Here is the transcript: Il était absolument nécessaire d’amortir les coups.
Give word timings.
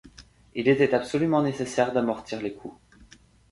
Il 0.55 0.67
était 0.67 0.95
absolument 0.95 1.43
nécessaire 1.43 1.93
d’amortir 1.93 2.41
les 2.41 2.55
coups. 2.55 2.75